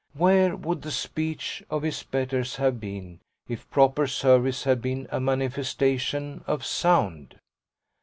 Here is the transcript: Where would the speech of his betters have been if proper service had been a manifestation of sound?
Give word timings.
Where 0.15 0.55
would 0.55 0.81
the 0.81 0.89
speech 0.89 1.61
of 1.69 1.83
his 1.83 2.01
betters 2.01 2.55
have 2.55 2.79
been 2.79 3.19
if 3.47 3.69
proper 3.69 4.07
service 4.07 4.63
had 4.63 4.81
been 4.81 5.07
a 5.11 5.19
manifestation 5.19 6.43
of 6.47 6.65
sound? 6.65 7.37